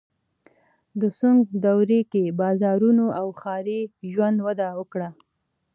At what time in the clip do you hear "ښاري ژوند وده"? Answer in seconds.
3.39-4.67